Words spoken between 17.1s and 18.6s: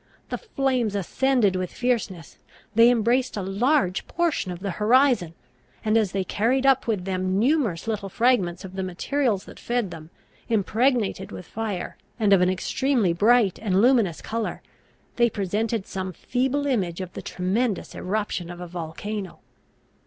the tremendous eruption of